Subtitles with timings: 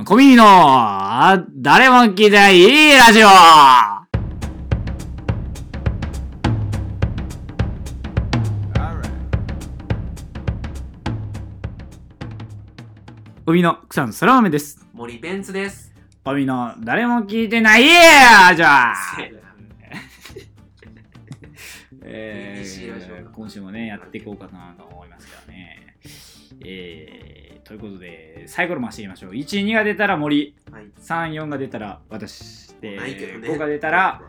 [0.00, 3.28] ん、コミの、あ誰も聞いてないいいラジオ
[13.44, 14.86] コミの草野そら豆です。
[14.92, 15.92] 森ベンツです。
[16.24, 18.66] コミの、誰も聞いてないいいラジオ
[22.02, 25.96] えー、今週もね、やっていこうかなと思いますけどね。
[26.64, 29.30] えー、ということで、サイコロ回してみましょう。
[29.32, 30.84] 1、2が出たら森、はい。
[31.00, 33.48] 3、4が出たら私、で、ないけどね。
[33.48, 34.22] 5が出たら、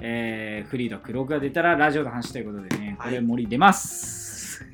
[0.00, 4.64] えー、フリード、6が出たらラジオの話ということでね、こはいれ森出ます。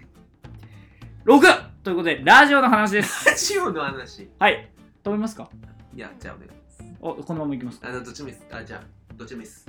[1.24, 1.40] 6!
[1.82, 3.28] ということで、ラジオの話です。
[3.28, 4.28] ラジオの話。
[4.38, 4.70] はい。
[5.02, 5.50] 止めますか？
[5.94, 6.94] いや、じゃあお願いします。
[7.00, 7.88] おこのままいきますか？
[7.88, 8.46] あの、どっちもいいです。
[8.50, 8.82] あ、じゃあ、
[9.14, 9.66] どっちもいいです。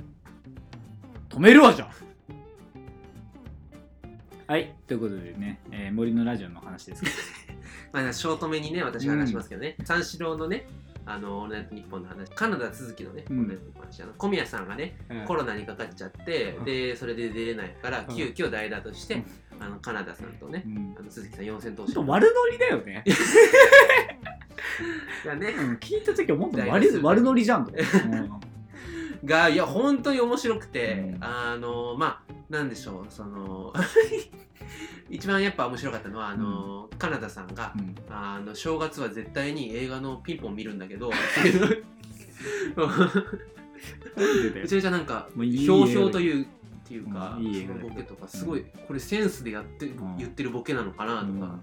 [1.28, 1.88] 止めるわじゃん
[4.46, 7.14] はい、ということでね、えー森のラジオの話ですけど、
[7.92, 10.66] まあ、ショートめにね、私が話しますけどね、三四郎のね、
[11.08, 13.38] あの、オールナイトニッポンの話、カナダ続きのね、うん。
[13.38, 16.64] オールナイトニッポンの話、あの小宮さんがね、コロナにかかっちゃって、うん。
[16.64, 18.16] で、それで出れないから、うん。
[18.16, 19.24] 急遽代打として、うん。
[19.60, 20.96] あの、カナダさんとねう、ん。
[20.98, 23.04] あの鈴木さん四千頭ほん身と悪ノリだよね。
[25.24, 25.76] がね、うん。
[25.76, 27.72] 聞いた時はもっと悪悪ノリじゃんと。
[29.24, 31.24] が、いや、本当に面白くて、うん。
[31.24, 33.72] あの、まあ、なんでしょう、その、
[35.10, 37.94] 一番やっぱ面白かったのは、あの、カナダさんが、うん。
[38.08, 41.16] あの正月は絶対に映画のピンポン見るんだけどめ
[44.66, 46.46] ちゃめちゃなんかひょうひょうというっ
[46.84, 50.16] ていうか、うんいいボケとかすごいこれセンスでやって、ん。
[50.18, 51.40] 言ってるボケなのかなとうん。
[51.40, 51.58] か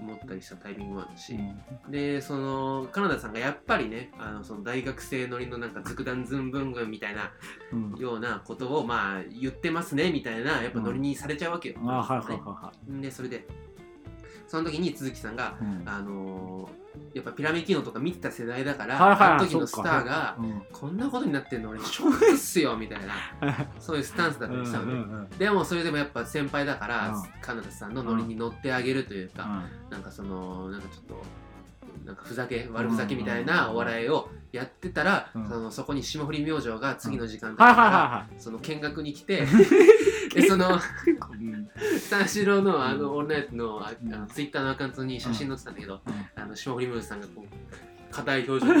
[0.00, 1.90] 思ったりしたタイミングもあるし、うん。
[1.90, 7.32] でそのカナダさんがやっぱりねあのその大学生乗りのなんかズダンズンブングンみたいな
[7.72, 7.94] うん。
[7.98, 13.46] ようなことをまあ言ってますねみたいなやっぱノリにされちゃうわけよ、あはいはいはいはでそれで
[14.48, 15.64] その時に鈴木さんがい。
[15.64, 15.88] うん。
[15.88, 20.62] あのーやっぱピラミキーノとか見てた世代だから、はいはいあの時のスターがうん。
[20.72, 23.00] こんなことになってんの俺 ショックっすよみたい
[23.40, 27.22] な そういうスタンスだったりしたのね、うんうんうんでもそれでもやっぱ先輩だから、うん。
[27.40, 29.90] カナダさんのノリに乗ってあげるというか、うん。
[29.90, 31.22] なんかそのなんかちょっと
[32.08, 35.46] なんかふざけ悪ふざけみたいなお笑いをやってたら、うん。
[35.46, 39.44] そのそこに霜降り明星が次の時間だから、はその見学に来て
[40.34, 40.80] でその
[42.00, 43.18] 三四郎のあのうん。
[43.18, 46.42] オンライトのあのツイッターのアカウントに写真載ってたんだけど、うん。
[46.42, 48.80] あの霜降り明星さんがこう硬い表情で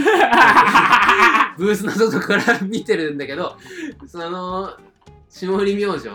[1.58, 3.58] ブースの外から見てるんだけど
[4.06, 4.74] その
[5.28, 6.08] 霜降り明星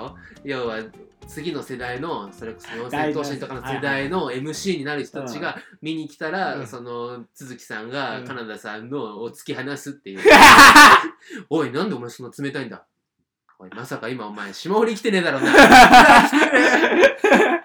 [0.44, 0.80] 要は
[1.28, 4.10] 次の世代のそれこそ四千頭身とかの世代。
[4.10, 6.68] の MC になる人たちが見に来たら、うん。
[6.68, 8.28] その都築さんがうん。
[8.28, 10.22] カナダさんのを突き放すっていう
[11.50, 12.86] 「おいなんでお前そんな冷たいんだ。
[13.60, 15.54] おいまさか今お前霜降り来てねえだろうな」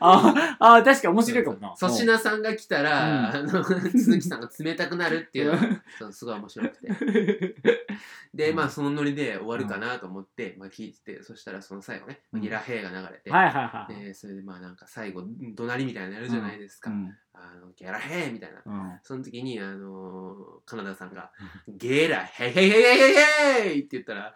[0.00, 1.68] ああ、確かに面白いかもな。
[1.70, 3.50] 粗品さんが来たら、うん。
[3.50, 5.58] あの鈴木さんが冷たくなるっていうの
[6.06, 7.54] がすごい面白くて。
[8.34, 12.40] でまあそのノリで終わるかなと思って、まあ、聞いててそしたらその最後ねうん。
[12.40, 14.04] ゲラヘイが流れて、はいはいはい。
[14.06, 15.22] でそれでまあなんか最後
[15.54, 17.16] 怒鳴りみたいなのやるじゃないですか、うん。
[17.32, 18.62] あのゲラヘイみたいな。
[18.64, 18.98] うん。
[19.02, 21.30] その時にあのーカナダさんが
[21.68, 23.14] 「ゲラヘイヘイヘイヘイヘイ
[23.62, 24.34] ヘイ!」って言ったら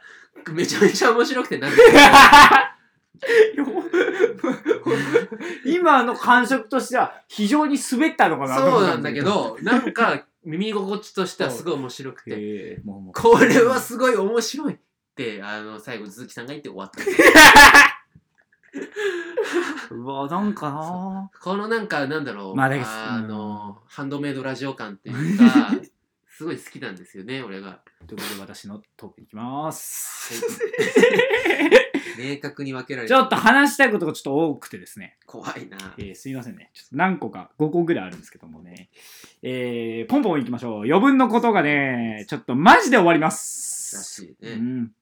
[0.53, 1.77] めちゃめちゃ面白くてなんか
[5.65, 10.25] 今の感触としては非常に滑ったのかなそうなんだけどなんか。
[10.45, 12.81] 耳心地としてはすごい面白くて。
[13.15, 14.79] これはすごい面白いっ
[15.15, 17.03] てあの最後鈴木さんが言って終わった。
[19.91, 21.31] うわなんかな。
[21.41, 25.71] このなんかなんだろう、まああのハンドメイドラジオ感っていうか
[26.27, 27.83] すごい好きなんですよね俺が。
[28.07, 30.33] ということで私のトークいきます
[32.19, 35.79] 明確に分けられちょっと話したいことがちょっと多くてですね、怖いな。
[35.99, 36.71] えーすいませんね。
[36.75, 38.89] ちょっと何個か5個ぐらいあるんですけどもね。
[39.43, 40.83] えー、ポンポンいきましょう。
[40.85, 44.93] 余分のことがねちょっとマジで終わりまらすしいね、うん。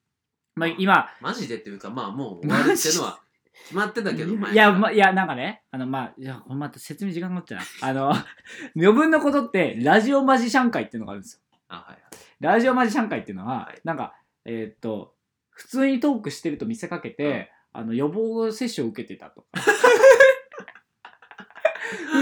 [0.55, 3.21] まあ、今マジでっていうかまあもう終わるっていうのは
[3.67, 7.89] 決まってたけど前いや、ま、いや、なんかね、あの、まあ、いや、これまた説明時間かかっちゃうな。
[7.89, 8.15] あの、
[8.77, 11.41] 余分なことって、ラジオマジシャン会っていうのがあるんですよ。
[11.69, 12.01] あはいはい。
[12.39, 13.81] ラジオマジシャン会っていうのは、はい。
[13.83, 14.15] なんか、
[14.45, 15.16] えーっと、
[15.57, 19.49] 普通にトークしてると見せかけて、あの、予防接種を受けてたとか。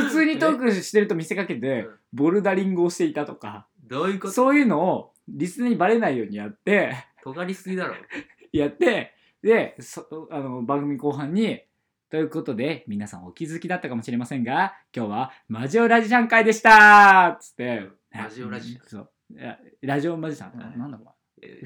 [0.07, 4.33] 普通にトークしてると見せかけてうん、ボルダリングをしていたとか、どういうこと？
[4.33, 7.95] そういうのをリスナーにバレないようにやって、尖りすぎだろ。
[8.53, 11.63] やって、で、そあの番組後半に、
[12.11, 19.11] ということで、皆さんお気づきだったかもしれませんが、今日はマジオラジシャン会でしたつって、マジオラジシャンそう。
[19.31, 21.14] いやラジオマジシャン、はいなんだこえれ。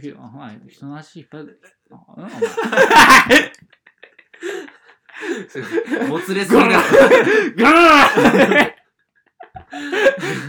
[0.01, 1.61] ひお前人の足引っ張る。
[6.09, 6.73] もつれすぎだろ
[7.57, 8.69] ガーン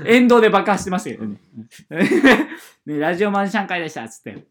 [0.05, 1.39] 沿道で爆破してましたけどね。
[2.85, 4.45] ねラジオマジシャン会でしたっつって。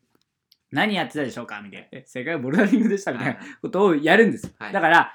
[0.71, 1.87] 何やってたでしょうかみたいな。
[1.93, 4.53] え正解はボルダリングでしたみたいなことをやるんですよ。
[4.59, 5.13] はいだから、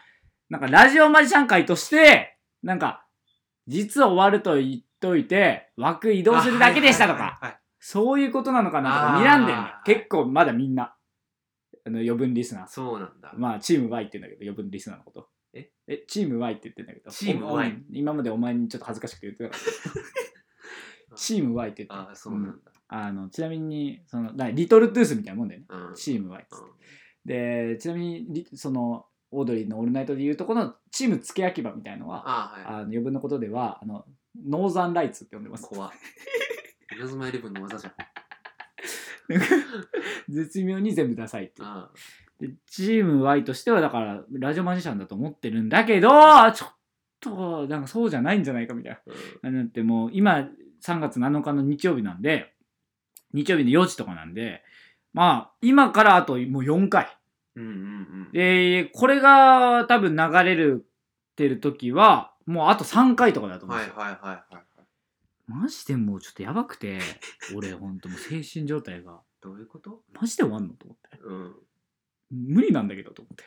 [0.50, 3.06] なんかラジオマジシャン会として、なんか、
[3.68, 9.68] 実は終わると言っといて、枠移動するだけでしたとか、はいはいはいそういうことなのかなとか睨んでるね。
[9.84, 10.96] 結構まだみんな。
[11.86, 12.68] あの余分リスナー。
[12.68, 13.34] そうなんだ。
[13.36, 15.28] まあ、チーム Y って言うんだけど、余分リスナーのこと。
[15.54, 15.70] え？
[15.90, 17.12] え、チーム Y って言ってんだけど。
[17.12, 19.60] チームお Y うん今までお前にちょっと恥ずかしくて言ってなかっ
[21.10, 21.16] た。
[21.18, 22.72] チーム Y って言ってああ、そうなんだ。
[22.88, 25.66] あのちなみに、その、だリトルトゥースみたいなもんだよね。
[25.68, 26.74] うんチーム Y っつってうん
[27.26, 32.66] で、ちなみにリ、その、オードリーのオールナイトでいうとこのチーム付け焼き場みたいのは、ああ、はい。
[32.66, 34.06] あの余分なことでは、あの、
[34.48, 35.68] ノーザンライツって呼んでます。
[35.68, 35.92] 怖っ。
[36.98, 37.94] 稲妻イレブンの技じゃん。
[40.30, 41.68] 絶妙に全部ダサいっていう。
[41.68, 41.90] あ
[42.40, 46.10] でチーム Y としてはだからラジオマジシャンだと思ってるんだけど
[46.52, 46.76] ちょっ
[47.20, 49.00] となんかそうじゃないんじゃないかみたい
[49.44, 49.52] な。
[49.52, 50.50] だってもう今
[50.82, 52.54] 3月7日の日曜日なんで
[53.34, 54.64] 日曜日の4時とかなんで
[55.14, 57.18] まあ今からあともう4回。
[57.56, 57.76] うんうんう
[58.30, 58.32] ん。
[58.34, 60.86] でこれが多分流れる
[61.36, 63.96] てる時はもうあと3回とかだと思うんですよ。
[63.96, 64.73] はいはいはいはい。
[65.48, 67.00] マジでもうちょっとやばくて
[67.56, 70.04] 俺ほんともう精神状態がどういうこと？
[70.14, 70.74] マジで終わんの？
[70.76, 71.20] と思って。
[71.22, 71.56] うん。
[72.32, 73.44] 無理なんだけどと思って。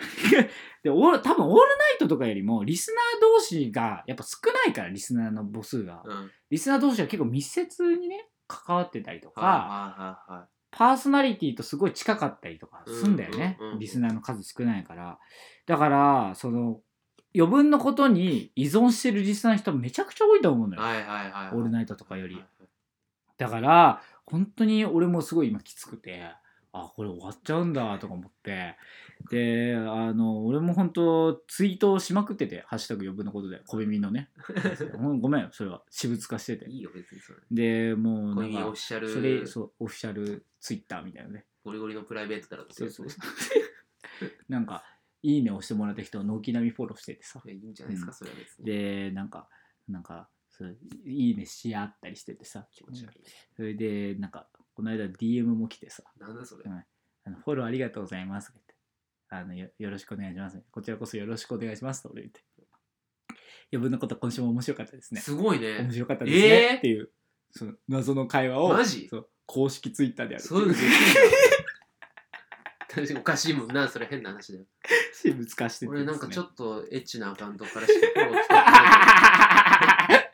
[0.82, 6.30] でオール多分オールナイトとかよりもリスナー同士がやっぱ少ないからリスナーの母数が、うん。
[6.50, 10.48] リスナー同士は結構密接にね関わってたりとか、はいはいはいはい。
[10.72, 15.18] パーソナリティとすごい近かったりとかすんだよね、うんうんうんリスナーの数少ないから
[15.66, 16.80] だからその
[17.34, 21.56] 余分なことに依存してるリスナーの人めちゃくちゃ多いと思うのよ、はいはいはい。
[21.56, 22.34] オールナイトとかより。
[22.34, 22.42] はい。
[22.42, 22.50] はい
[23.40, 26.24] だから本当に俺もすごい今きつくて
[26.72, 28.76] あこれ終わっちゃうんだとか思って。
[29.30, 34.30] であの俺も本当ツイートをしまくってて「ハッシュタグ余分なことで小耳のね。
[35.20, 36.70] ごめんそれは私物化してて。
[36.70, 37.38] いいよ別にそれ。
[37.50, 41.46] でもうないんかうオフィシャル、それそうオフィシャルツイッターみたいなね。
[41.64, 42.90] ゴリゴリのプライベートだろそう。
[42.90, 43.22] そうそう。
[44.48, 44.84] なんか
[45.22, 47.42] 「いいね」押してもらった人を軒並みフォローしててさ。
[47.44, 48.14] いやいいんじゃないですか、うん。
[48.14, 48.64] それは別に。
[48.66, 49.48] でなんか
[49.88, 52.66] なんかそういいねし合ったりしててさ。
[52.72, 53.20] 気持ち悪い。
[53.54, 56.02] それでなんかこの間 DM も来てさ。
[56.18, 56.64] なんだそれ。
[56.66, 56.72] うん。
[56.72, 56.84] あ
[57.30, 58.74] のフォローありがとうございますって。
[59.28, 60.60] あのよよろしくお願いします。
[60.70, 62.42] こちらこそよろしくお願いしますと俺言って。
[63.72, 65.20] 余分なこと今週も面白かったですね。
[65.20, 65.92] すごい面ね。
[65.92, 66.78] 白かったですね、えー？
[66.78, 67.12] っていう
[67.52, 69.06] その謎の会話をマジ？
[69.08, 70.98] そう公式ツイッターでやるそういうのできるんだ。
[73.16, 74.64] おかしいもんな、それ変な話だよ。
[75.12, 80.30] 私物化してて俺なんかちょっっとエッチなアカウントからしかフォロー来たことない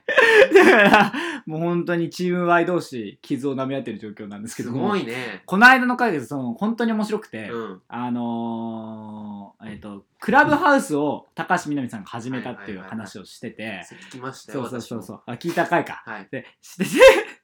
[0.55, 1.13] だから
[1.47, 5.43] もう本当にチーム Y 同士傷を舐め合ってる状況なんですけすどもごいね。
[5.47, 7.83] この間の回でその本当に面白くて、うん。
[7.89, 14.63] あのーえっ、とクラブハウスを高橋みなみさんが始めたっていう話をしてて聞きましたよ。
[14.63, 16.29] そうそうそうそうあ聞いた回かはい。
[16.31, 16.91] でしてて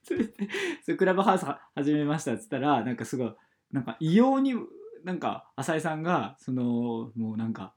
[0.02, 0.32] それで
[0.84, 3.34] そうクラブハウスは始めましたっつったらなんかすごい
[3.72, 4.54] なんか異様に
[5.04, 7.74] なんか浅井さんがそのもうなんか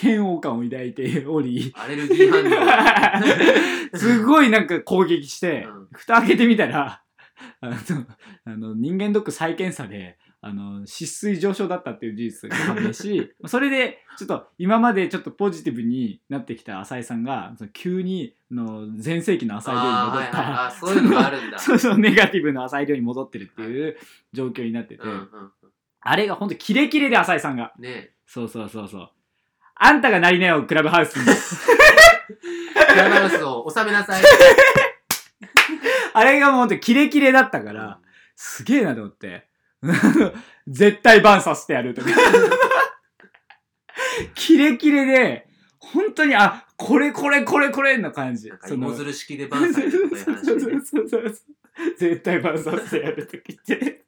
[0.00, 1.72] 嫌悪感を抱いて おり。
[1.74, 3.96] アレルギー反応。
[3.96, 5.88] すごいなんか攻撃して、うん。
[5.92, 7.02] 蓋開けてみたら
[7.60, 7.74] あの
[8.44, 21.58] あの人間ドック再検査であの脂質上昇だったっていう事実が判明し それでちょっと今までちょっとポジティブになってきた浅井さんがその急にあの全盛期の浅井亮に戻った、はいはいそういうのがあるんだ。
[21.58, 23.96] そうそうネガティブな浅井亮に戻ってるっていう
[24.32, 25.28] 状況になってて、うんうん
[26.08, 27.84] あれが本当キレキレで浅井さんがうん。
[27.84, 29.10] ねそうそうそうそう
[29.74, 32.86] あんたがなりなよクラブハウスにえ。
[32.86, 34.22] クラブハウスを収めなさい。
[36.14, 37.98] あれがもう本当キレキレだったから、
[38.36, 39.48] すげえなと思って。
[40.66, 42.08] 絶対バンさせてやるとか。
[44.34, 45.46] キレキレで、
[45.78, 48.48] 本当に、あ、これこれこれこれな感じ。
[48.48, 48.68] なんか
[49.04, 50.80] る式でバンされるとかいう話そうでね。
[50.84, 51.34] そうそうそう
[51.98, 54.05] 絶対バンさせてやるとか言って。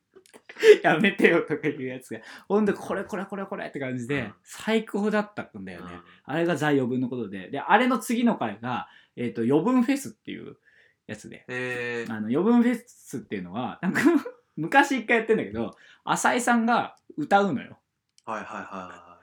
[0.83, 5.93] やめてよとかいうやつが、ほんとこれこれこれこれって感じでうん、最高だったんだよね。
[5.93, 7.49] うんあれがザ余分のことで。
[7.49, 10.59] で、あれの次の回が、えっ、と、余分フェスっていう
[11.07, 11.45] やつで。
[11.49, 14.01] えーあの余分フェスっていうのはなんか
[14.57, 15.75] 昔一回やってんだけど
[16.05, 17.79] 浅井さんが歌うのよ
[18.25, 19.19] はいはいはいは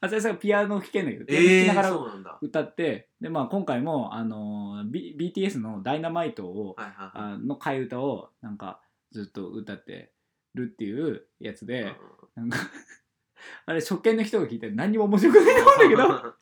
[0.00, 1.26] 浅井さんがピアノ弾けんだけどい。
[1.26, 2.38] ピアノ弾えー、きながら。
[2.40, 7.32] 歌ってで、まあ、今回も、あの B、BTS の「ダイナマイトを」はいはいはい。
[7.34, 8.80] あの替え歌をなんか
[9.12, 10.12] ずっと歌って
[10.54, 11.94] るっていうやつで、
[12.34, 12.58] なんか
[13.66, 16.32] あれ初見の人が聞いたら何にも面白くないと思うんだ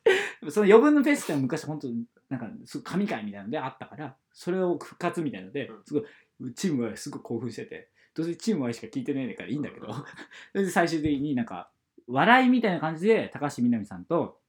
[0.41, 1.87] けどその余分のフェスって昔本当
[2.29, 5.83] なんかすごい神回みたいなのであったからそれを復活みたいのでうん。
[5.83, 9.87] すごいチームはすごい興奮しててどうせチーム Y しか聞いてないからいいんだけど
[10.53, 11.71] で最終的になんか
[12.07, 14.41] 笑いみたいな感じで高橋みなみさんと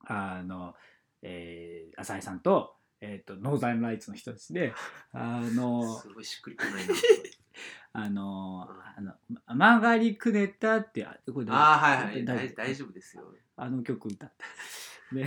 [0.00, 0.74] あの、
[1.22, 4.72] えー浅井さんと、えー、とノーザンライツの人たちで
[5.12, 6.94] あの すごいしっくりこないな
[7.92, 9.12] あのあの
[9.56, 12.54] 曲がりくねったってあこれああはいはい。
[12.54, 12.92] 大丈夫？
[12.92, 13.24] ですよ。
[13.56, 14.44] あの曲歌った
[15.14, 15.26] で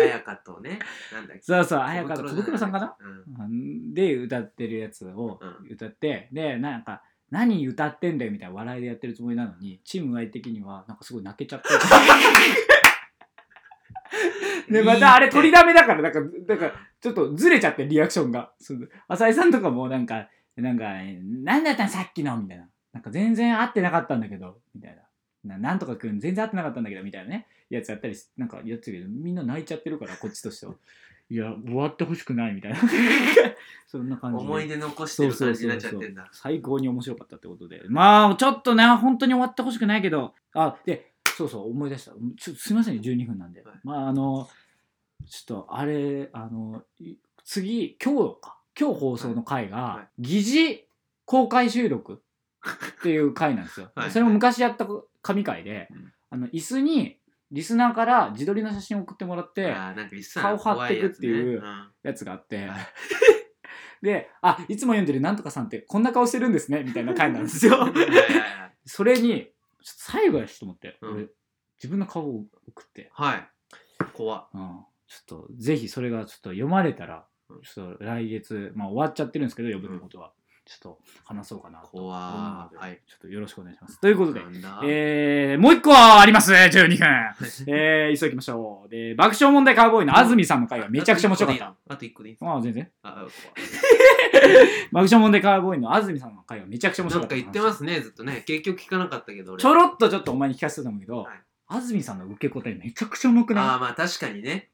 [0.00, 0.78] 綾香とね。
[1.12, 1.42] なんだっけ。
[1.42, 2.96] そうそう綾香と小小袋さんかな？
[3.38, 3.92] うん。
[3.92, 5.72] で歌ってるやつをうん。
[5.72, 11.68] 歌って、でなんか何歌ってんだよみたいな笑いでやってるつもりなのにチーム Y 的にはなんかすごい泣けちゃって。
[14.70, 18.52] でまたあれ取りだめだからなんかなんかちょっとずれちゃってリアクションが。
[19.08, 20.84] 浅井さんとかもなんかなんか
[21.42, 22.36] 何だったんさっきの？
[22.36, 22.68] みたいな。
[22.92, 24.58] なんか全然合ってなかったんだけど。
[24.74, 24.96] みたい
[25.44, 25.56] な。
[25.56, 27.46] ななんとかくん全然合ってなかったんだけどみたいなね。
[27.70, 30.74] やつやったりしなんかやってるけどみんな泣いちゃってるからこっちとしては。
[31.30, 32.78] いや終わってほしくないみたいな。
[33.88, 34.44] そんな感じで。
[34.44, 36.28] 思い出残してる感じになっちゃってんだ。
[36.32, 37.82] 最高に面白かったってことで。
[37.88, 40.34] まあちょっとね本当に終わってほしくないけど。
[40.54, 42.12] あでそうそう思い出した。
[42.38, 43.80] ちょすいませんね12分なんで、はい。
[43.82, 44.48] まああの
[45.26, 50.80] ちょっとあれあのい次今日か今日放送の回が、は疑似
[51.24, 52.22] 公開収録
[52.98, 53.90] っていう回なんですよ。
[53.94, 54.10] はい。
[54.10, 54.86] それも昔やった
[55.22, 56.12] 神回で、うん。
[56.30, 57.18] あの椅子に
[57.52, 59.72] リスナーから自撮りの写真を送ってもらって
[60.34, 62.86] 顔張ってくっていう怖ややつがあって、はい。
[64.02, 67.78] で、あ、いつも読んでるなんとかさんってこんな顔してるんですね、みたいな回なんですよ。
[68.84, 69.50] それに、
[69.82, 71.12] ちょっと最後やしと思って、うん。
[71.14, 71.28] 俺、
[71.78, 73.48] 自分の顔を送って、はい。
[74.12, 74.48] 怖っ。
[74.52, 80.32] うん、ちょっと、ぜひそれがちょっと読まれたらうん、ちょっと来月、まあ終わっちゃってるんですけど、余分のことは。
[80.66, 82.18] ちょっと話そうかなと思う怖
[82.64, 84.00] ので、はいちょっとよろしくお願いします。
[84.00, 84.40] ということで
[84.84, 87.06] えー、もう一個あります !12 分
[87.68, 88.88] えー、急ぎましょう。
[88.88, 91.74] で、爆笑問題カーボーイの安住さんの回がめちゃくちゃ面白かった。
[91.88, 92.90] あと一個でいいああ、全然。
[93.02, 93.26] あ
[94.90, 97.34] 爆笑問題カーボーイの安住さんの回がめちゃくちゃ面白かった。
[97.36, 104.68] なんか言ってますねずっとね結局聞かなかったけど俺ちょろっとちょっとお前に聞かせてたんだけど、はい安住さんの受け答えめちゃくちゃうまくあなあまあ確かにね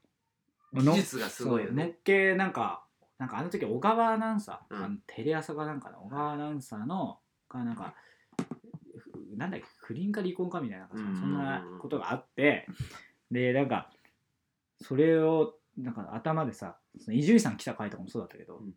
[0.73, 2.83] 技術がすごいよそうのっねけなんか
[3.21, 4.83] なんかあの時小川アナウンサー、うん。
[4.83, 7.93] あのテレ朝かなんかの小川アナウンサーのがなんか
[8.97, 11.15] ふなんだっけ不倫か離婚かみたいなうん。
[11.15, 12.65] そんなことがあって。
[13.29, 13.91] でなんか
[14.81, 18.73] それをなんか頭でさその伊集院さん来た回とかもそうだったけど、うん。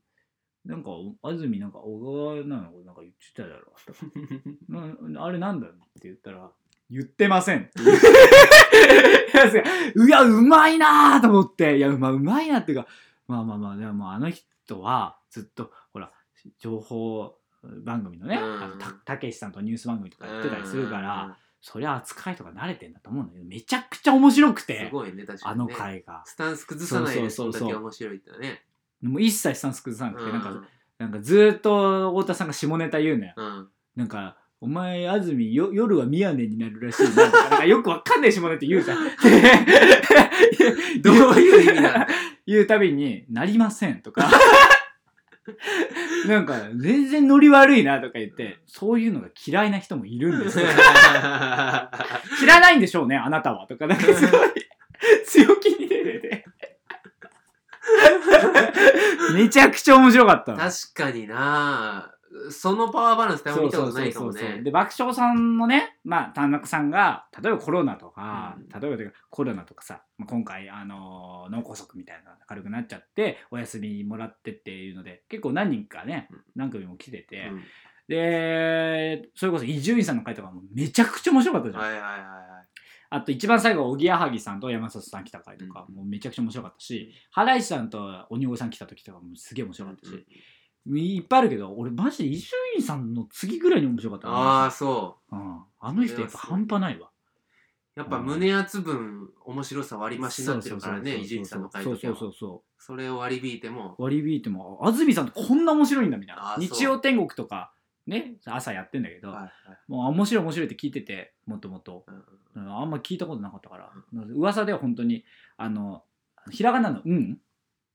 [0.66, 0.90] なんか
[1.22, 4.00] 安住なんか小川なのなんか言ってただろとか。
[5.08, 6.50] なあれなんだって言ったら
[6.90, 7.70] 言ってません。
[9.96, 11.76] いうやうまいなーと思って。
[11.76, 12.86] いやまあうまいなっていうか
[13.26, 16.12] まあまあまあでもあの人はずっとほら
[16.58, 17.36] 情報
[17.84, 18.62] 番組のね、うん。
[18.62, 26.22] あのたたけしさんとニュース番組とかやってたりするから、そりゃ扱いとか慣れてんだと思うんだけどめちゃくちゃ面白くすてごいね確かあのにね回が。
[26.26, 28.62] スタンス崩さないでそそうそう面白いってね。
[29.00, 30.66] もう一切スタンス崩さなくて、なんかうん。
[30.98, 33.32] なんかずーっと太田さんが下ネタ言うのよ。
[33.36, 33.68] うん。
[33.96, 37.30] なんか、お前、安住よ、夜は宮根になるらしいな。
[37.30, 38.98] なんかよくわかんない下ネタ言うじゃん。
[41.02, 42.06] どういう意味な
[42.48, 44.30] 言うたびに、なりませんとか。
[46.26, 50.66] なんか、全然ノリ悪いなとか言って、そういうのが嫌いな人もいるんですよ。
[52.38, 53.66] 知らないんでしょうね、あなたは。
[53.66, 54.50] とか、なんかすごい
[55.26, 56.46] 強気に出てて。
[59.34, 60.58] めちゃくちゃ面白かったの。
[60.58, 62.13] 確かにな
[62.50, 64.62] そのパワーバランスってあんま見たことないかもね。
[64.62, 68.80] で爆笑さんのねまあ田中さんが例えばコロナとか、うん。
[68.80, 76.42] 例えばコロナとかさ、まあ、今回あのー脳梗塞みたいなのが軽くなっちゃってお休みもらってっていうので結構何人かねうん。
[76.56, 77.62] 何組も来てて、うん。
[78.08, 82.20] でそれこそ伊集院さんの回とかもめちゃくちゃ面白かったじゃん、はいはいはいはい。
[83.10, 90.26] あと一番最後おぎやはぎさんと山里さん来た回とかもうめちゃくちゃ面白かったし、ハライチさんと鬼越さん来た時とかもすげえ面白かったし、
[90.86, 94.28] いっぱいあるけど俺マジで伊集院さんの次ぐらいに面白かった。
[94.28, 95.36] なああそう。
[95.36, 97.08] ん、あの人やっぱ半端ないわ。
[97.96, 98.00] う。
[98.00, 103.94] やっぱ胸圧分面白さ割り増しになってるからね伊集院さんの回そうとそうそうそそれを割り引いても。
[103.98, 104.02] う。
[104.02, 106.56] 割り引いても、安住さんってこんな面白いんだみたいな。
[106.58, 107.72] 日曜天国とか、
[108.06, 109.50] ね、朝やってんだけど、はいはい。
[109.88, 112.04] もう面白い面白いって聞いてて、もともと。
[112.54, 112.64] うん。
[112.64, 113.90] うんあんま聞いたことなかったから、
[114.34, 115.24] 噂では本当に、
[115.56, 116.04] あの、
[116.50, 117.38] ひらがなのうん、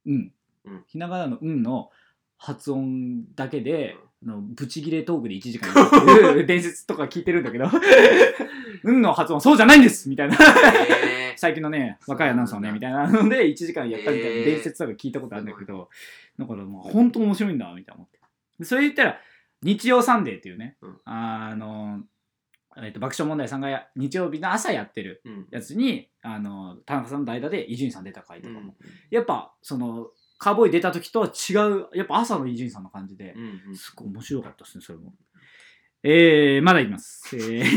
[0.08, 0.34] うん、
[0.66, 0.84] うん。
[0.88, 1.92] ひらがなのうんの
[2.40, 7.70] 発音だけで、あのブチギレトークで1時間やるっていう 伝説とか聞いてるんだけど、
[8.84, 10.36] うんの発音そうじゃないんですみたいな。
[10.36, 15.90] へ最近のね、若いアナウンサーね、みたいなので、1時間やったみたいな伝説とか聞いたことあるんだけど、
[16.38, 18.20] だからもう本当面白いんだ、みたいな思って。
[18.60, 19.20] でそれ言ったら、
[19.62, 20.98] 日曜サンデーっていうね、うん。
[21.06, 22.04] あの、
[22.82, 25.48] えっと爆笑問題さんがや日曜日の朝やってるーうん。
[25.52, 28.90] やつに、あの、田中さんの代打で伊集院さん出た回とかも、うん。
[29.10, 35.14] やっぱ、その、カーボーイ出た時とは違う、やっぱ朝の伊集院さんの感じで、うんうんすごい面白かったですね、それも。
[36.02, 37.36] えー、まだいきます。
[37.36, 37.64] えー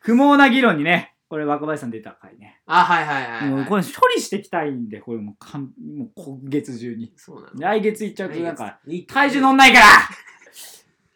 [0.00, 2.60] 不毛な議論にね、これ若林さん出た回ね。
[2.66, 7.12] あはいはいはい、はい、もうこれ処理していきたいんで、これもうかんもう今月中に。
[7.16, 9.86] そうなの来月行っちゃうとなんか、いい体重乗んないから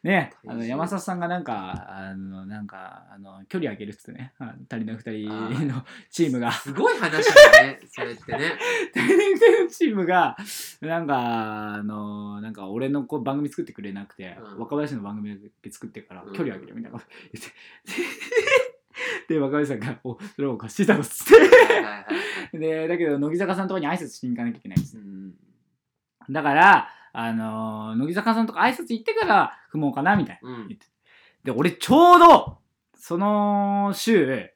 [0.03, 8.53] ね、あの山里さんがなんか、あの、なんか、あの、距離上げるっつってね、あ足りない二人のチームが、すごい話だね それってね。
[8.95, 10.37] 足りない二人のチームが、
[10.81, 14.59] なんか、あの、なんか俺のこう番組作ってくれなくて、うん。
[14.61, 15.37] 若林の番組
[15.69, 16.33] 作ってからうん。
[16.33, 17.45] 距離上げるみたいなこと言っ
[19.27, 21.35] て、で、若林さんが、お、それをおかしいだろっつって。
[21.35, 24.97] はいはいはいで、だけど、乃木坂さんのとこに挨拶しに行かなきゃいけないんです。
[24.97, 25.35] うん。
[26.31, 30.51] だから、あのー乃木坂さんとか挨拶行ってから踏もうかな、みたいな。
[30.51, 30.79] うん。
[31.45, 32.59] で、俺ちょうど、
[32.97, 34.51] その週、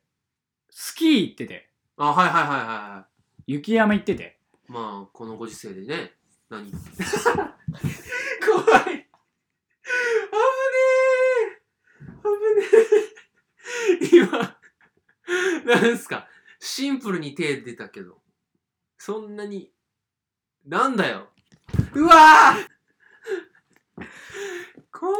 [0.71, 3.06] スキー行ってて、あはいはいはいはいは
[3.47, 4.38] 雪山行ってて。
[4.68, 6.12] いまあこのご時世でね。
[6.50, 6.71] 何？
[6.73, 6.85] 怖い。
[8.85, 9.06] 危ね
[11.49, 11.50] え。
[12.23, 12.28] 危
[12.61, 12.66] ね
[14.18, 14.21] え。
[15.66, 16.26] 今なんすか？
[16.59, 18.21] シンプルに手出たけど。
[18.99, 19.73] そんなに
[20.64, 21.28] なんだよ
[21.94, 22.72] うわー。
[24.92, 25.12] 怖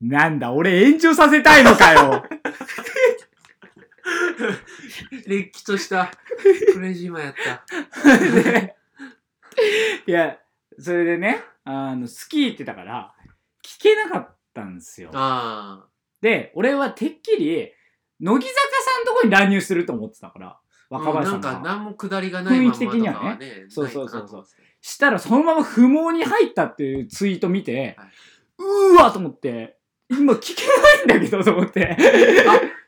[0.00, 2.24] なんだ、俺延長させたいのかよ。
[5.12, 6.10] えれっきとした。
[6.72, 8.18] クレイジーマンやった。
[8.18, 8.76] で
[10.06, 10.38] いや、
[10.78, 13.14] それでね、あの、スキー行ってたから、
[13.64, 15.10] 聞けなかったんですよ。
[15.14, 15.86] あ
[16.20, 17.72] で、俺はてっきり、
[18.20, 21.52] 乃木坂さんのとこに乱入すると思ってたから、あ若林さんが。
[21.52, 23.66] なんか何も下りがないまま雰囲気的にはね。
[23.68, 24.46] そうそうそうそう。
[24.80, 28.06] したらそのまま不毛に入ったっていうツイート見て、は
[28.58, 29.78] うーわと思って、
[30.08, 30.62] 今聞け
[31.08, 31.96] ないんだけどと思って。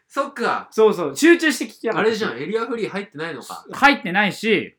[0.06, 0.68] そっか。
[0.70, 2.08] そうそう、集中して聞きたかったし。
[2.08, 2.42] あれじゃん。
[2.42, 3.64] エリアフリー入ってないのか。
[3.72, 4.76] 入ってないし、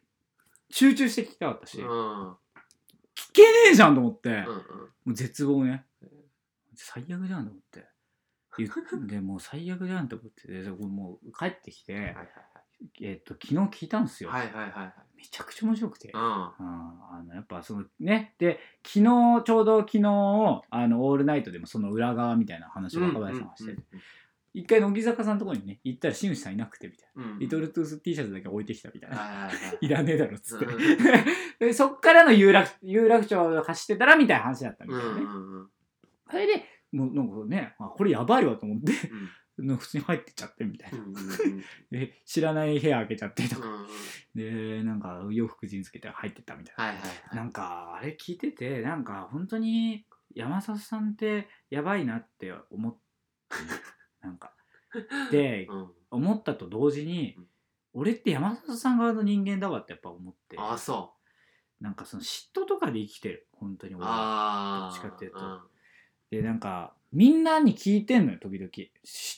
[0.72, 2.32] 集中して聞きたかったし、うん。
[2.32, 2.36] 聞
[3.34, 4.46] けねえじゃんと思って、うんうん。
[4.46, 4.54] も
[5.08, 5.86] う絶望ね。
[6.76, 7.86] 最悪じゃんと思って。
[8.58, 12.16] 言っでもう最悪じゃんと思ってでもう帰ってきて、はいはい
[13.02, 14.94] えっと昨日聞いたんですよ、はいはいはいはい。
[15.18, 16.20] めちゃくちゃ面白くて、は
[16.58, 20.02] いうんあのやっぱそのねで昨日ちょうど昨日
[20.70, 24.00] あのオールナイトでもその裏側みたいな話をうん若林さんがしてて、うん
[24.52, 27.32] 一回乃木坂さんのところにね行ったら新内さんいなくてみたいな、うん。
[27.34, 29.78] うんリトルトゥース T シャツだけ置いてきたみたいな、はいはいはい。
[29.82, 30.78] いらねえだろっつって、うん
[31.60, 35.68] でそっからの有楽有楽町を走ってたらみたいな話だったみうたいなね、んうんうん。
[36.32, 38.92] それでもうなんかねあこれやばいわと思って。
[38.92, 39.30] うん
[39.78, 41.00] 普通に入ってっちゃってみたいな、
[41.92, 43.68] で知らない部屋開けちゃってとか、
[44.36, 46.84] でなんか洋服陣つけて入ってったみたいな。
[46.84, 47.36] はいはいはい。
[47.36, 53.00] なんかあれ聞いててなんか本当に山里さんってやばいなって思って
[54.22, 54.54] なんか。
[55.32, 55.94] でうん。
[56.12, 57.50] 思ったと同時にうん。
[57.94, 60.58] 俺って山里さん側の人間だわってやっぱ思って。
[60.60, 61.16] あそ
[61.80, 63.48] なんかその嫉妬とかで生きてる。
[63.54, 64.92] 本当にう俺は。
[64.94, 65.40] どっちかっていうと。
[65.40, 65.68] ん。
[66.30, 68.70] でなんかみんなに聞いてんのよ時々。
[68.70, 68.90] 嫉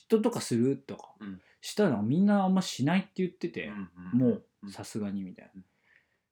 [0.10, 1.41] 妬とかするとか、うん。
[1.62, 3.71] したらみんなあんましないって言ってて、
[4.13, 4.71] もううん。
[4.71, 5.63] さすがにみたいうん。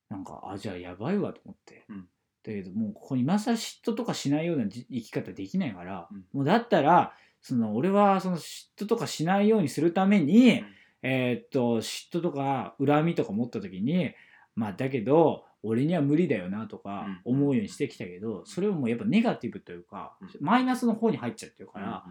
[0.10, 0.18] な。
[0.18, 1.86] なんか、あ、じゃあやばいわと思って。
[1.90, 1.98] うん。
[2.44, 6.26] だけど、もうここ今更嫉妬とかしないようなじ生き方できないから、うん。
[6.34, 10.66] もうだったら、その俺はその嫉妬とかしないようにするために、うん。
[11.02, 14.14] えーっと、嫉妬とか恨みとか持った時に、
[14.56, 17.36] まあだけど、俺には無理だよなとかうん。
[17.38, 20.30] 思うようにしてきたけど、それをもうやっぱネガティブというか、うん。
[20.40, 22.04] マイナスの方に入っちゃってるから、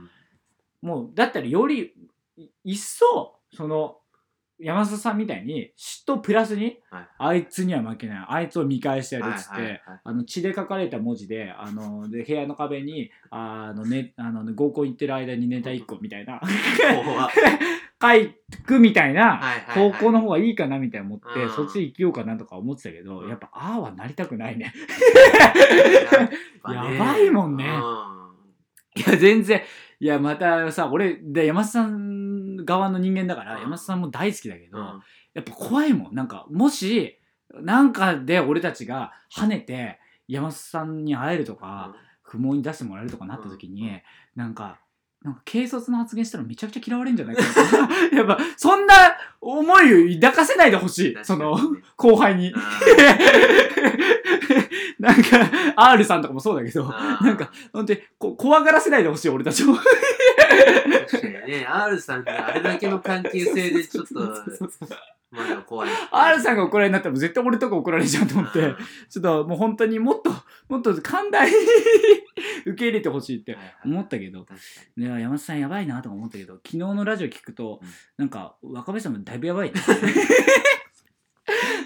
[0.82, 1.94] もうだったらより
[2.36, 3.98] い一層その
[4.60, 7.08] 山里さんみたいに嫉妬プラスに、はい。
[7.18, 16.40] あいつには負けないあいつを見返してやるっつって、あの血で書かれた文字であので部屋の壁にあの、ね、あの合コン行ってる間にネタ1個みたいな
[18.00, 18.30] 怖書
[18.64, 19.40] くみたいな
[19.74, 21.50] 方向の方がいいかなみたいな思って、うん。
[21.50, 23.28] そっちで生きようかなとか思ってたけど、うん。
[23.28, 24.72] やっぱああはなりたくないね。
[26.72, 27.64] ややばいもんね。
[28.96, 29.62] いや全然。
[30.00, 33.62] いやまたさ俺で山里さん側の人間だからうん。
[33.62, 34.84] 山里さんも大好きだけど、うん。
[35.34, 36.14] やっぱ怖いもん。
[36.14, 37.18] なんかもし
[37.52, 44.02] なんかで俺たちが跳ねて山里さんに会えるとか、不毛に出してもらえるとかなった時に、うん。
[44.36, 44.78] なんか
[45.22, 48.94] なんか軽率な発言したらめちゃくちゃ嫌われるんじゃないかな やっぱそんな
[49.40, 51.16] 思いを抱かせないでほしい。
[51.22, 51.58] その
[51.96, 52.52] 後輩に。
[52.52, 52.60] うん。
[54.98, 56.90] なんか R さんとかもそうだけどうん。
[56.90, 59.76] なんか本当にこ怖がらせないでほしい俺たちも。
[59.76, 59.86] 確
[61.20, 61.66] かにね。
[61.68, 64.14] R さんがあれだけの関係性でちょっと
[65.30, 65.90] まだ怖い。
[66.10, 68.76] R さんが怒られになったら絶対俺とか怒られるじゃんと思って、うん。
[69.10, 70.30] ちょっともう本当にもっと
[70.68, 71.56] もっと寛大に
[72.64, 73.74] 受け入れてほしいってはいはい。
[73.84, 74.60] 思ったけど、確か
[74.96, 77.88] ね、山田さんやばいなとか思ったけど昨日のラジオ聞くと、うん。
[78.16, 79.80] なんか若林さんもだいぶやばいね。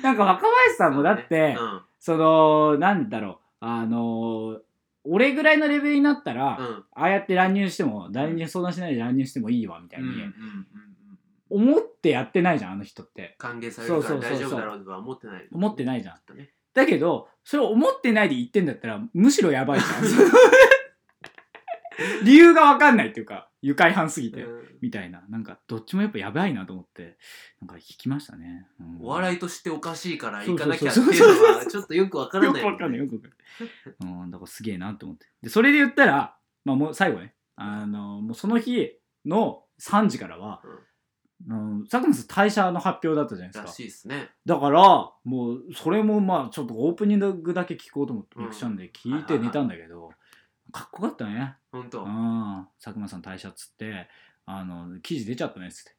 [0.02, 1.80] なんか若林さんもだって、にうん。
[1.98, 3.64] そのなんだろう。
[3.64, 4.60] あの
[5.04, 6.84] 俺ぐらいのレベルになったら、うん。
[6.94, 10.91] ああやって乱入しても誰に相談しないで乱入してもいいわみたいに、うんうんうん
[11.52, 13.34] 思ってやってないじゃんあの人って。
[13.38, 15.48] 歓迎されるから大丈夫だろうとは思ってない。
[15.52, 16.16] 思ってないじゃん。
[16.74, 20.02] だけどそれを思ってないで言ってんだったらむしろやばいじゃん。
[22.24, 24.62] 理由が分かんないっていうか愉快犯すぎて、うん。
[24.80, 25.22] みたいな。
[25.28, 27.16] なんかどっちもやっぱやばいなと思って
[27.60, 28.98] なんか引きましたね、うん。
[29.00, 33.30] お笑いとしておかしいから行かなきゃっていうのはちょっとよくわからないよくわかんないよくわかん
[34.08, 35.26] ない、うん、だからすげえなと思って。
[35.42, 37.34] でそれで言ったら、まあ、もう最後ね。
[37.54, 38.90] あのもうその日
[39.26, 40.70] の3時からは、うん、
[41.88, 44.30] 佐久間さん退社の発表だったじゃないですらかしいですね。
[44.46, 44.80] だから
[45.24, 50.10] もうそれもまあちょっとオープニングだけ聞こうと思ってミクシャンで聞いて寝たんだけど、
[50.70, 51.56] かっこよかったね。
[51.72, 52.66] 本当うん。
[52.82, 54.08] 佐久間さん退社っつって
[54.46, 55.96] あの記事出ちゃったねっつって。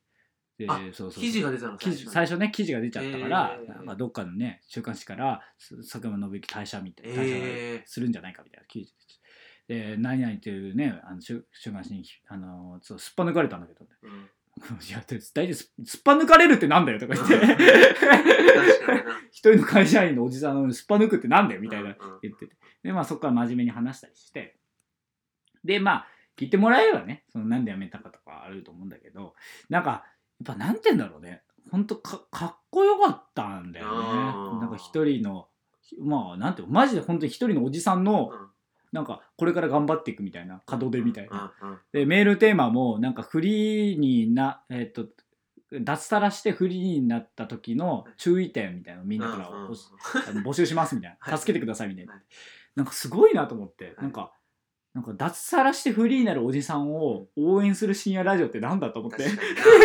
[0.56, 3.76] であそうそう記事が出たの記事最初ね記事が出ちゃったから、えー。
[3.76, 8.94] なんかどっかのね週刊誌からす佐久間信之退社みたいな退社えするんじゃないかみたいな記事
[9.68, 14.30] でで何々っていうねあの週週刊誌にあのそうすっぱ抜かれたんだけど、ーうん
[14.88, 17.34] いや大体すすっぱ抜かれるってなんだよとか言って。
[19.32, 22.56] 一人の会社員のおじさんをすっぱ抜くってなんだよみたいな言ってて。
[22.84, 24.58] でまあそこから真面目に話したりして。
[25.64, 29.36] でまあ聞いてもらえればねそのなんで辞めたかとかあると思うんだけど
[29.70, 30.06] なんか
[30.40, 31.44] やっぱなんて言うんだろうね。
[31.72, 34.60] ほんとかかっこよかったんだよね。
[34.60, 35.48] なんか一人の
[36.00, 38.53] まあなんていうのマジで本当に一人のおじさんのうん
[38.94, 41.52] なんかこれから頑張っていくみたいな門出みたいな。
[41.92, 45.08] でメールテーマもなんかフリーになえっ、と
[45.72, 49.50] 脱サラしてフリーになった時の注意点みたいなのをみんなから
[50.44, 51.40] 募集しますみたいはない。
[51.40, 52.14] 助けてくださいみたいな。
[52.14, 52.24] はい。
[52.76, 53.86] なんかすごいなと思って。
[53.86, 54.02] い。
[54.02, 54.32] なんか
[54.94, 59.26] なんか脱サラしてフリーになるおじさんを応援する深夜ラジオってなんだと思って。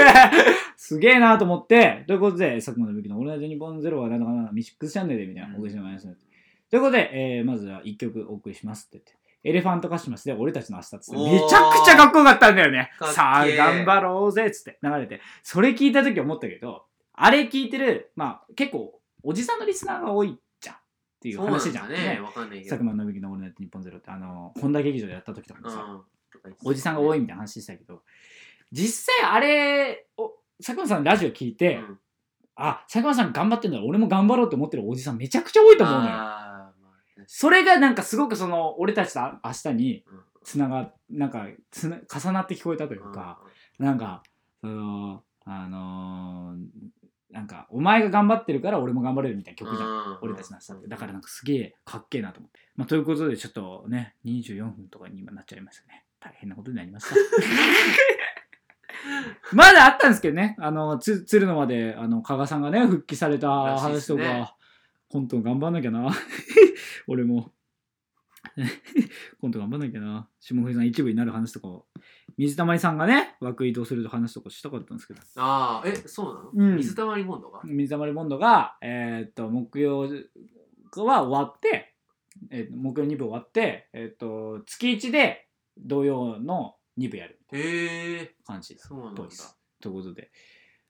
[0.77, 2.05] すげえなと思って。
[2.07, 5.55] ということで佐久間のきの「オールナイトニッポンゼロはなんだかなミシックスチャンネルでみたいなうん。
[5.57, 6.28] お送りしてもらいます
[6.71, 9.13] ということで、えーまずは1曲お送りしますって言って
[9.45, 12.91] エレファントカシマスで俺たちの明日っつってめちゃくちゃかっこよかったんだよね。
[13.01, 20.79] さあ頑張ろうぜっつって流れてそれ聞いた時思ったけどあれ聞いてるまあ結構おじさんのリスナーが多いじゃんっ
[21.21, 21.89] ていう話じゃん。
[21.89, 22.21] だね。
[22.21, 22.71] わかんないけど。
[22.71, 26.05] 佐久間信之の「オールナイトニッポンゼロってあの本田劇場でやった時とかもさ、
[26.45, 26.55] うん。
[26.65, 28.03] おじさんが多いみたいな話したけど
[28.73, 31.99] 実際あれを佐久間さんのラジオ聞いて、うん。
[32.57, 36.48] あ佐久間さん頑張ってんだら俺も頑張ろうって思ってるおじさんめちゃくちゃ多いと思うのよ。
[37.31, 40.21] それがなんかすごくその俺たちと明日にうん。
[40.45, 43.38] つながなんかつな重なって聞こえたというか、
[43.79, 44.23] なんか
[44.62, 46.59] そのあのー
[47.31, 50.19] なんかお前が頑張ってるから俺も頑張れるみたいな曲じゃん、うん。
[50.23, 50.88] 俺たちの明日って。
[50.88, 56.07] だからなんかすげえかっけえなと思って、まあ、ということでちょっとね24分とかに今なっちゃいましたね。
[56.21, 57.14] 大変なことになりました。
[59.53, 60.57] まだあったんですけどね。
[60.59, 64.57] あのつ鶴の間であの加賀さんがね復帰された話とか、
[65.11, 66.11] コント頑張んなきゃな。
[67.07, 67.53] 俺も。
[69.40, 70.29] コント頑張んなきゃな。
[70.40, 71.87] 霜降りさん一部になる話とかを。
[72.37, 75.21] 水溜りさんがね枠移動する話とかしたかったんですけど。
[75.37, 76.77] ああえそうなの、うん。
[76.77, 77.61] 水溜りボンドが？
[77.64, 80.09] 水溜りボンドが、えーっと木曜は
[81.23, 81.94] 終わって、
[82.51, 89.23] えー木曜2部終わって、えーっと月1で土曜の2部やるへえ感じっそうなんだ。
[89.81, 90.31] ということで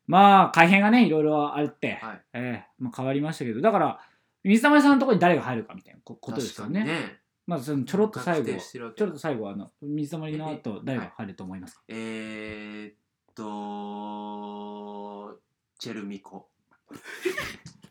[0.09, 2.23] まあ改編がねいろいろあって、はい。
[2.33, 4.01] えーまあ、変わりましたけどだから
[4.43, 6.83] 水溜りさんのところに誰が入るかみたいなこことですよね。
[6.83, 12.95] ねまあそのちょろっと最後ちょろっと最後あの水溜りの後誰が入ると思いますか、えー、っ
[13.35, 15.39] と
[15.79, 16.49] チェルミコ。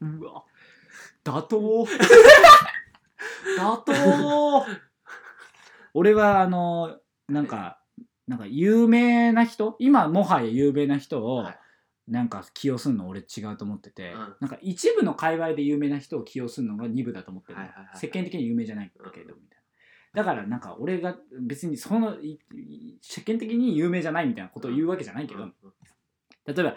[0.02, 0.44] うわ。
[1.24, 1.86] 妥当
[3.60, 4.66] 妥当
[5.94, 7.80] 俺はあのなんか
[8.28, 9.76] なんか有名な人？
[9.78, 11.60] 今もはや有名な人をはい
[12.08, 14.36] なんか起用するの俺違うと思ってて、うん。
[14.40, 19.34] なんか一部の界隈で有名な人を起用するのが二部だと思ってるの、はいはいはい世間的に有名じゃないけどみたいな。
[20.14, 22.16] だからなんか俺が別にその
[23.02, 25.54] 世間的に有名じゃないみたいなことを言うわけじゃないけど、うん
[26.46, 26.76] 例えば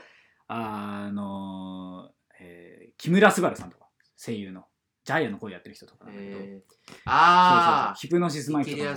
[0.49, 4.65] あの、えー木村昴さんとか声優の
[5.05, 8.97] ジャイアンの声やってる人とかなんだけど、えー、そうそうそうあヒプノシスマイクとか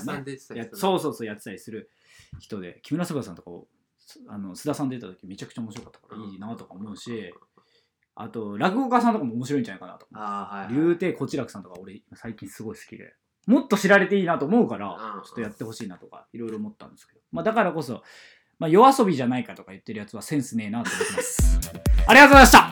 [0.74, 1.90] そうそうそうやってたりする
[2.40, 3.73] 人で木村昴さんとかをす
[4.28, 7.34] あの須田さん出た時めちゃくちゃ面白かったからいいなとか思うし、
[8.16, 10.24] あと落語家さんとかも面白いんじゃないかなと思う。
[10.24, 10.76] あーはいはい。
[10.76, 13.14] 竜亭こちらくさんとか俺最近すごい好きで。
[13.46, 15.24] もっと知られていいなと思うからうん。
[15.24, 18.04] ちょっとやってほしいなとかいろいろ思ったんですけど、まあ、だからこそ、
[18.60, 21.60] まあ、夜遊びじゃないかとか言ってるやつはセンスねえなと思ってます。
[22.08, 22.70] ありがとうございました。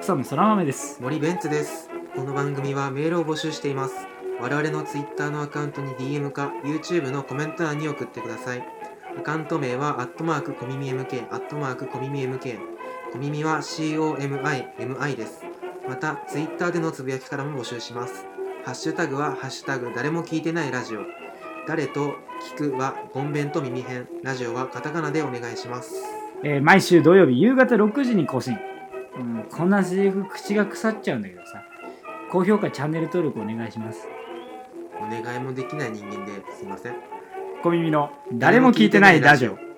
[0.00, 1.00] 草野そら豆です。
[1.00, 1.90] 森ベンツです。
[2.14, 8.64] この番組はメールを募集しています我々の Twitter のアカウントに DM か YouTube のコメント欄に送ってください。
[9.18, 12.58] アカウント名は、アットマークコミミ MK、アットマークコミミ MK。
[13.12, 15.44] コミミは COMIMI です。
[15.88, 18.24] また、Twitter でのつぶやきからも募集します。
[18.64, 21.00] ハッシュタグは、ハッシュタグ、誰も聞いてないラジオ。
[21.66, 22.14] 誰と
[22.56, 24.08] 聞くは、本ンベンと耳編。
[24.22, 25.92] ラジオはカタカナでお願いします。
[26.44, 28.56] えー、毎週土曜日夕方6時に更新。
[29.18, 31.62] うん、こんなセリフ口が腐っちゃうんだけどさ。
[32.30, 34.06] 高評価、チャンネル登録お願いします。
[35.10, 36.94] 願いもできない人間ですいません。
[37.62, 39.69] 小耳の誰も聞いてないラジオ。